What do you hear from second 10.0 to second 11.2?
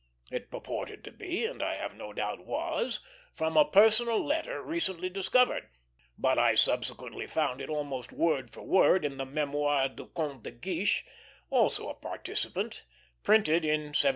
Comte de Guiche,